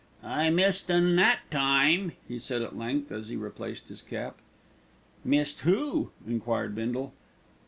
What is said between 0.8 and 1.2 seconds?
un